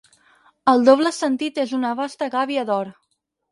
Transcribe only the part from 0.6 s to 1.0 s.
El